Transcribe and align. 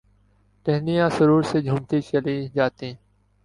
ہہنیاں 0.65 1.09
سرور 1.17 1.43
سے 1.43 1.61
جھومتی 1.61 1.99
چلی 2.01 2.37
جاتیں 2.55 2.93